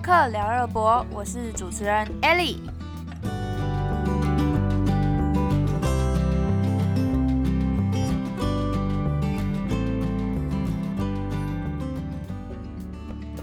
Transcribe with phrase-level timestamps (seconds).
[0.00, 2.58] 客聊热博，我是主持人 Ellie。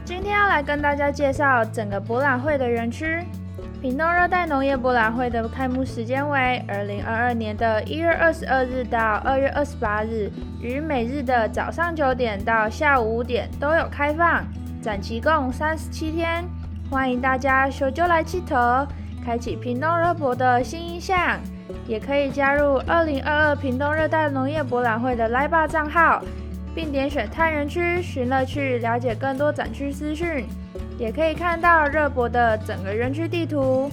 [0.05, 3.23] 今天要来跟大家介绍整个博览会的园区。
[3.81, 14.43] 屏东热带农业博览会的开幕时间为二零二二年的一月二十二日到二月二十八日，于每日的早上九点到下午五点都有开放，
[14.85, 16.45] 展期共三十七天，
[16.91, 18.85] 欢迎大家休就来气头，
[19.25, 21.39] 开启屏东热博的新印象，
[21.87, 26.21] 也可以加入二零二二屏东热带农业博览会的来吧账号，
[26.75, 30.45] 并点选探园区寻乐趣，了解更多展区资讯。
[30.99, 33.89] 也可以看到热博的整个园区地图。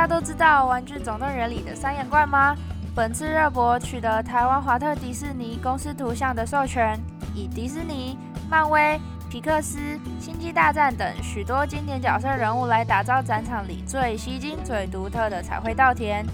[0.00, 2.56] 大家都知道《玩具总动员》里的三眼怪吗？
[2.96, 6.98] 本次热博取得台湾华特迪士尼公司图像的授权，
[7.34, 8.16] 以迪士尼、
[8.48, 9.78] 漫威、皮克斯、
[10.18, 16.24] 星际大战等许多经典角色人物来打造展场里最吸睛、最独特的彩绘稻田。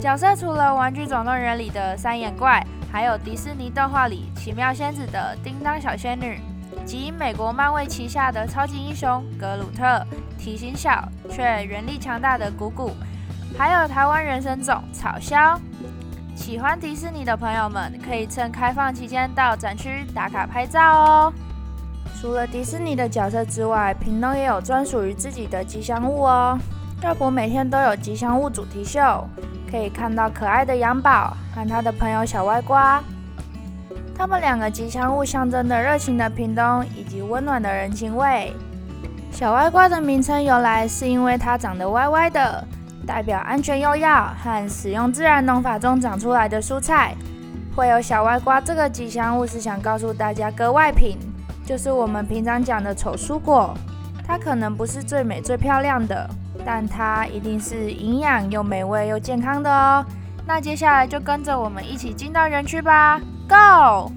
[0.00, 6.40] 角色除了《玩具总动员》里的三眼怪，还有迪士尼动画里奇妙仙子的叮当小仙女，
[6.84, 10.04] 及美国漫威旗下的超级英雄格鲁特，
[10.38, 12.92] 体型小却原力强大的古古，
[13.58, 15.58] 还有台湾原生种草鸮。
[16.34, 21.32] 喜欢迪士尼的朋友们，可以趁开放期间到展区打卡拍照哦。
[22.20, 26.58] 除了迪士尼的角色之外，屏东也有专属于自己的吉祥物哦。
[27.02, 29.26] 热博每天都有吉祥物主题秀。
[29.70, 33.02] 可以看到可爱的羊宝和他的朋友小歪瓜，
[34.16, 38.54] 他们两个吉祥物象征着热情的屏东以及温暖的人情味。
[39.30, 42.64] 小歪瓜的名称由来是因为它长得歪歪的，
[43.04, 47.14] 代表安全用药和使用自然农法中长出来的蔬菜。
[47.74, 51.18] 会有小歪瓜这个吉祥物是想告诉大家，格外品
[51.66, 53.74] 就是我们平常讲的丑蔬果，
[54.24, 56.30] 它可能不是最美最漂亮的。
[56.64, 60.06] 但它一定是营养又美味又健康的哦。
[60.46, 64.12] 那接下来就跟着我们一起进到园区吧，Go！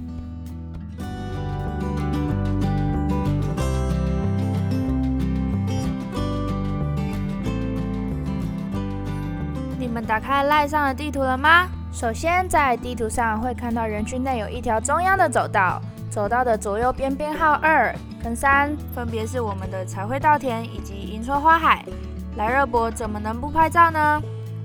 [9.79, 11.67] 你们打开赖上的地图了吗？
[11.91, 21.83] 首先在地图上会看到园区内有一条中央的走道，走道的左右边编号二跟三，分别是我们的彩绘稻田以及银川花海。
[22.35, 24.21] 来热博怎么能不拍照呢？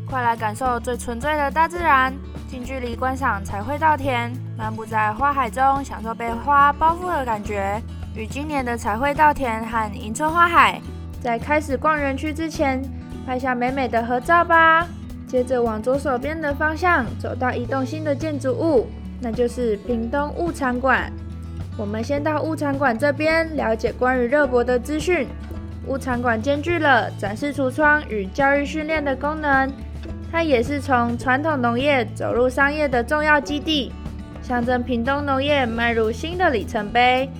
[0.06, 2.12] 快来感受最纯粹的大自然，
[2.52, 7.80] 近距离观赏彩绘稻田，漫步在花海中，享受被花包覆的感觉。
[8.14, 10.78] 与今年的彩绘稻田和迎春花海，
[11.18, 12.82] 在开始逛园区之前，
[13.24, 14.86] 拍下美美的合照吧。
[15.26, 18.86] 接着往左手边的方向走到一栋新的建筑物，
[19.18, 21.10] 那就是屏东物产馆。
[21.78, 25.26] 我们先到物产馆这边了解关于热博的资讯。
[25.86, 29.72] 物产馆兼具了展示橱窗与教育训练的功能，
[30.32, 33.92] 它也是从传统农业走入商业的重要基地，
[34.40, 37.30] 象征屏东农业迈入新的里程碑。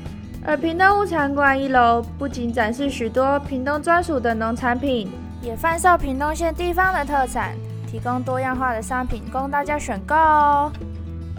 [0.45, 5.11] 而屏东物产馆一楼不仅展示许多屏东专属的农产品，
[5.41, 7.53] 也贩售屏东县地方的特产，
[7.91, 10.71] 提供多样化的商品供大家选购哦。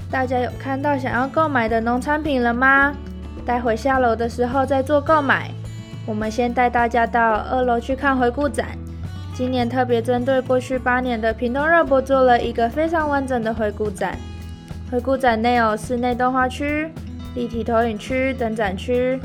[0.09, 2.93] 大家有看到想要购买的农产品了吗？
[3.45, 5.51] 待会下楼的时候再做购买。
[6.05, 8.67] 我们先带大家到二楼去看回顾展。
[9.33, 14.15] 今年特别针对过去八年的屏东热博做了一个非常完整的回顾展。
[14.91, 16.87] 回顾展内有室内动画区、
[17.33, 19.19] 立体投影区等展区，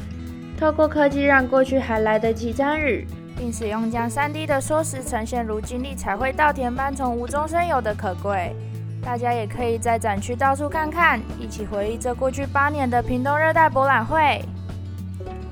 [0.59, 8.57] 透过科技让过去还来得及参与，并使用将 3D 的缩时呈现如经历彩绘稻田般从无中生有的可贵。
[9.05, 14.43] 大家也可以在展区到处看看，一起回忆这过去八年的屏东热带博览会。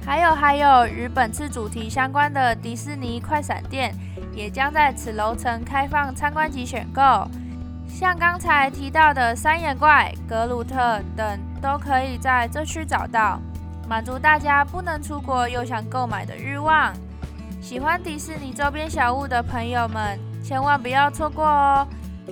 [0.06, 3.92] 还有还有，与本次主题相关的迪士尼快闪店
[4.32, 7.02] 也将在此楼层开放参观及选购。
[7.88, 13.40] 像刚才提到的三眼怪、格鲁特等，都可以在这区找到，
[13.88, 16.94] 满足大家不能出国又想购买的欲望。
[17.60, 21.84] 喜欢迪士尼周边小物的朋友们，千万不要错过哦！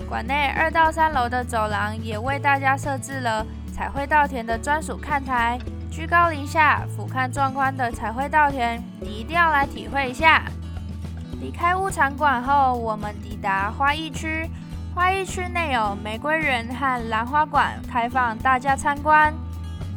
[0.08, 5.58] 馆内二到三楼的走廊也为大家设置了彩绘稻田的专属看台。
[5.94, 10.42] 居高临下俯瞰壮观的彩绘稻田，你一定要来体会一下。
[11.40, 14.50] 离开物产馆后，我们抵达花艺区。
[14.92, 19.32] 花艺区内有玫瑰园和兰花馆，开放大家参观。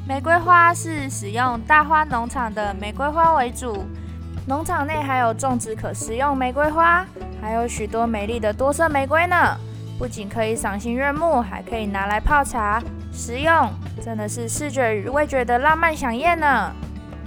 [0.07, 3.83] 玫瑰花是使用大花农场的玫瑰花为主，
[4.45, 7.03] 农场内还有种植可食用玫瑰花，
[7.41, 9.57] 还有许多美丽的多色玫瑰呢。
[9.97, 12.79] 不仅可以赏心悦目，还可以拿来泡茶
[13.17, 16.71] 食用，真的是视觉与味觉的浪漫飨宴呢。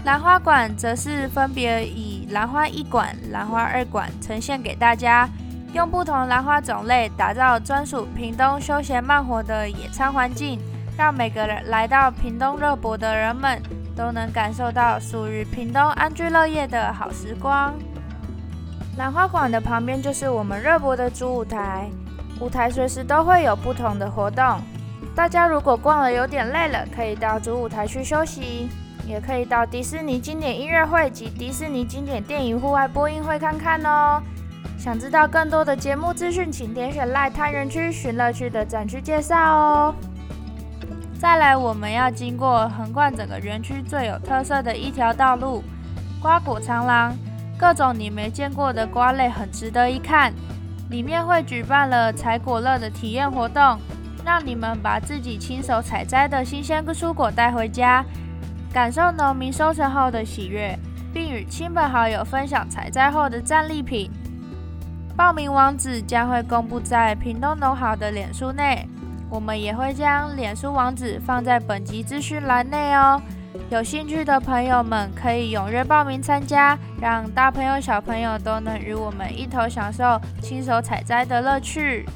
[0.05, 5.29] 兰花馆则是分别以兰花一馆、兰花二馆呈现给大家，
[5.75, 10.61] 用不同兰花种类打造专属屏东休闲慢活的野餐环境，
[10.97, 13.61] 让每个人来到屏东热博的人们
[13.95, 17.75] 都能感受到属于屏东安居乐业的好时光。
[18.97, 21.91] 兰花馆的旁边就是我们热博的主舞台，
[22.41, 24.61] 舞台随时都会有不同的活动，
[25.21, 28.71] 大家如果逛了有点累了，可以到主舞台去休息。
[29.07, 34.23] 也可以到迪士尼经典音乐会及迪士尼经典电影户外播映会看看哦。
[34.79, 39.95] 想知道更多的节目资讯，请点选赖滩园区寻乐区的展区介绍哦。
[41.19, 45.63] 再来，我们要经过横贯整个园区最有特色的一条道路——
[46.19, 47.15] 瓜果长廊，
[47.59, 50.33] 各种你没见过的瓜类很值得一看。
[50.89, 53.79] 里面会举办了采果乐的体验活动，
[54.25, 58.05] 让你们把自己亲手采摘的新鲜蔬果带回家。
[58.73, 60.79] 感受农民收成后的喜悦，
[61.13, 64.11] 并与亲朋好友分享采摘后的战利品。
[65.17, 68.89] 报名网址将会公布在屏东农好的脸书内，
[69.29, 73.21] 我们也会将脸书网址放在本集资讯栏内哦。
[73.69, 82.07] 有兴趣的朋友们可以踊跃报名参加，让大朋友小朋友都能与我们一同享受亲手采摘的乐趣。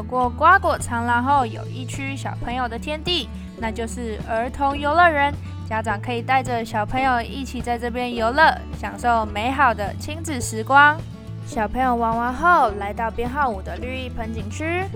[0.00, 5.30] 走过瓜果长廊后，有一区小朋友的天地，那就是儿童游乐园。
[5.68, 10.98] 家长可以带着小朋友一起在这边游乐，享受美好的亲子时光。
[11.44, 14.86] 小朋友玩完后，来到编号五的绿意盆景区。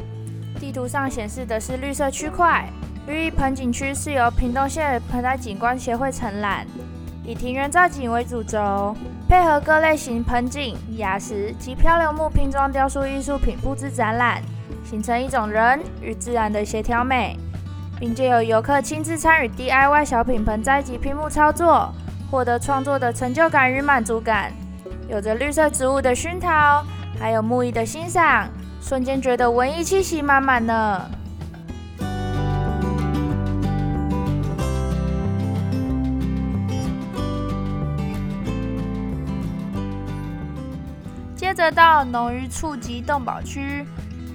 [0.58, 2.66] 地图上显示的是绿色区块。
[3.06, 6.66] 绿意盆景区是由屏东县盆栽景观协会承揽，
[7.26, 8.96] 以庭园造景为主轴，
[9.28, 14.42] 配合各类型盆景、雅石及漂流木拼装雕塑艺术品布置展览。
[14.84, 17.38] 形成一种人与自然的协调美，
[17.98, 21.90] 并借由游客亲自参与 DIY 小品盆栽及拼木操作，
[22.30, 24.52] 获得创作的成就感与满足感。
[25.08, 26.84] 有着绿色植物的熏陶，
[27.18, 28.46] 还有木艺的欣赏，
[28.80, 31.10] 瞬间觉得文艺气息满满呢。
[41.64, 43.86] 这道农渔处及动保区。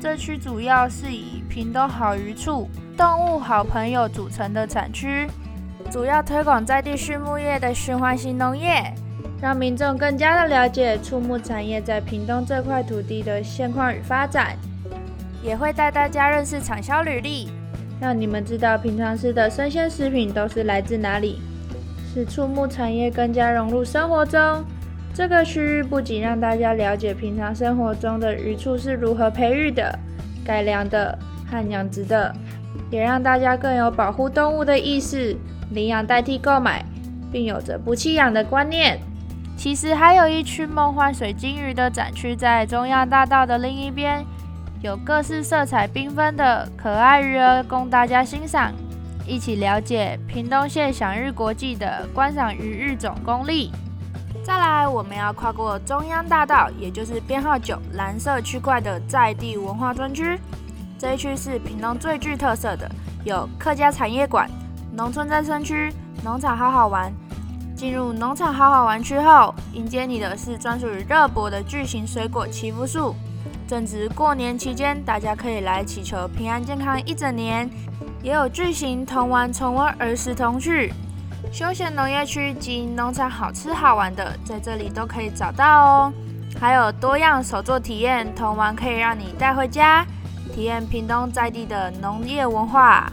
[0.02, 2.68] 这区主要是以屏东好渔处、
[2.98, 5.28] 动物好朋友组成的产区，
[5.92, 8.92] 主要推广在地畜牧业的循环型农业，
[9.40, 14.58] 让民众更加的了解畜牧产业在屏东这块土地的现况与发展，
[15.44, 17.52] 也会带大家认识产销履历，
[18.02, 21.40] 让你们知道平常吃的生鲜食品都是来自哪里，
[22.12, 24.66] 使畜牧产业更加融入生活中。
[25.14, 29.98] 这个区域不仅让大家了解平常生活中的鱼畜是如何培育的、
[30.46, 31.18] 改良的
[31.50, 32.34] 和养殖的，
[32.90, 35.36] 也让大家更有保护动物的意识，
[35.72, 36.86] 领养代替购买，
[37.32, 38.98] 并有着不弃养的观念。
[39.58, 44.24] 其实还有一区梦幻水晶鱼的展区在中央大道的另一边，
[44.82, 48.72] 有各式色彩缤纷的可爱鱼儿供大家欣赏，
[49.28, 53.70] 一起了解屏东县享誉国际的观赏鱼育种功力。
[54.44, 60.40] 再来，我们要跨过中央大道，也就是编号九蓝色区块的在地文化专区。
[60.98, 62.90] 这一区是屏东最具特色的，
[63.24, 64.50] 有客家产业馆、
[64.92, 65.94] 农村再生区、
[66.24, 67.14] 农场好好玩。
[67.76, 73.16] 进入农场好好玩区后，迎接你的是专属于热博的巨型水果祈福树。
[73.68, 77.70] 正值过年期间，大家可以来祈求平安健康一整年。
[78.22, 80.92] 也有巨型童玩重温儿时童趣。
[81.52, 86.14] 休闲农业区及农场好吃好玩的，在这里都可以找到哦。
[86.60, 90.06] 还有多样手作体验，童玩可以让你带回家，
[90.54, 93.12] 体验屏东在地的农业文化。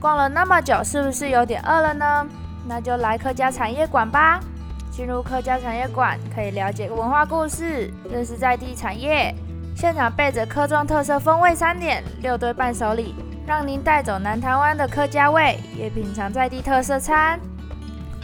[0.00, 2.26] 逛了那么久，是不是有点饿了呢？
[2.66, 4.40] 那就来客家产业馆吧。
[4.90, 9.34] 进入客家产业馆，可以了解文化故事，认识在地产业。
[9.74, 13.14] 现场备着客庄特色风味餐点，六堆伴手礼，
[13.46, 17.40] 让您带走南台湾的客家味，也品尝在地特色餐。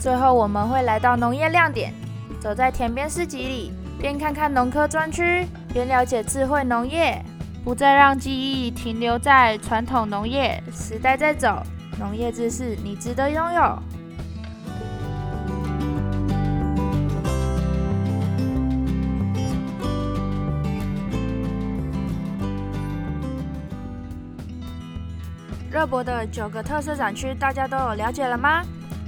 [0.00, 1.92] 最后，我们会来到农业亮点，
[2.40, 7.22] 走在田边市集里，边看看农科专区，边了解智慧农业，
[7.62, 11.62] 不再让记忆停留在传统农业时代在走，
[11.98, 13.78] 农业知识你值得拥有。
[25.70, 28.62] 热博的九个特色展区，大家都有了解了吗？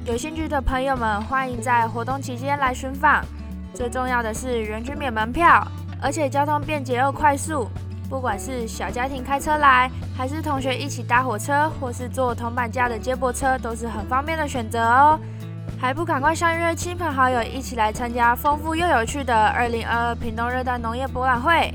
[0.05, 3.25] 有兴趣的朋友们，欢迎在活动期间来寻访。
[3.73, 5.65] 最重要的是，园区免门票，
[6.03, 7.69] 而且交通便捷又快速。
[8.11, 15.17] 不管是小家庭开车来，还是同学一起搭火车，或是坐同板价的接驳车，都是很方便的选择哦。
[15.81, 21.73] 还不赶快相约亲朋好友一起来参加丰富又有趣的二零二二屏东热带农业博览会！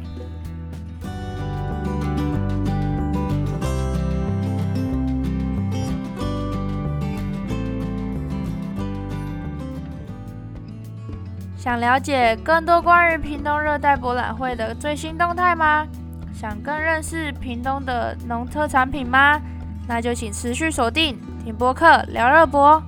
[11.67, 15.85] 想了解更多关于屏东热带博览会的最新动态吗？
[16.33, 19.37] 想更认识屏东的农特产品吗？
[19.85, 22.81] 那就请持续锁定听播客聊热博，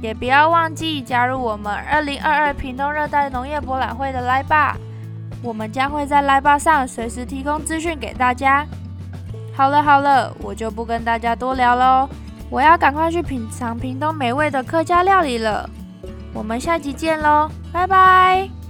[0.00, 4.78] 也不要忘记加入我们二零二二屏东热带农业博览会的来吧！
[5.42, 8.66] 我们将会在来吧上随时提供资讯给大家。
[9.54, 12.08] 好了好了，我就不跟大家多聊喽，
[12.48, 15.68] 我要赶快去品尝屏东美味的客家料理了。
[16.32, 18.61] 我们下集见喽，拜拜。